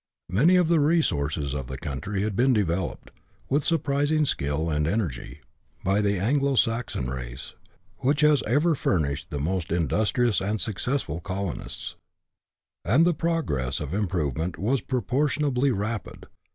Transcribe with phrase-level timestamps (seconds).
[0.29, 3.11] Many of the resources of the country had been developed,
[3.49, 5.41] with surprising skill and energy,
[5.83, 7.53] by the Anglo Saxon race,
[7.99, 11.97] which has ever furnished the most industrious and success ful colonists;
[12.83, 16.25] and the progress of improvement was proportion ably rapid.